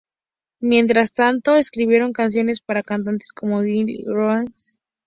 [0.61, 4.79] Mientras tanto, escribieron canciones para cantantes como Gigi Leung Wing-Kei.